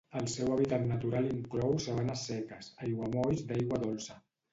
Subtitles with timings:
[0.19, 4.19] El seu hàbitat natural inclou sabanes seques, aiguamolls d'aigua dolça.